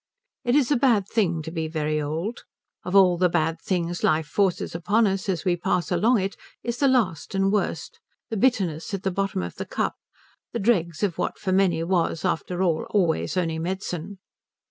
It 0.43 0.55
is 0.55 0.71
a 0.71 0.75
bad 0.81 1.07
thing 1.07 1.43
to 1.43 1.51
be 1.51 1.67
very 1.67 2.01
old. 2.01 2.43
Of 2.83 2.95
all 2.95 3.19
the 3.19 3.29
bad 3.29 3.61
things 3.61 4.03
life 4.03 4.25
forces 4.25 4.73
upon 4.73 5.05
us 5.05 5.29
as 5.29 5.45
we 5.45 5.55
pass 5.55 5.91
along 5.91 6.19
it 6.21 6.35
is 6.63 6.77
the 6.77 6.87
last 6.87 7.35
and 7.35 7.51
worst 7.51 7.99
the 8.31 8.35
bitterness 8.35 8.95
at 8.95 9.03
the 9.03 9.11
bottom 9.11 9.43
of 9.43 9.57
the 9.57 9.65
cup, 9.67 9.93
the 10.53 10.59
dregs 10.59 11.03
of 11.03 11.19
what 11.19 11.37
for 11.37 11.51
many 11.51 11.83
was 11.83 12.25
after 12.25 12.63
all 12.63 12.87
always 12.89 13.37
only 13.37 13.59
medicine. 13.59 14.17